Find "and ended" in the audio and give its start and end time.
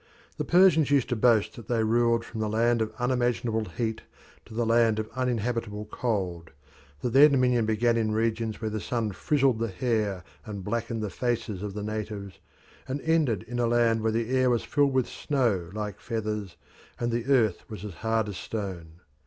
12.87-13.43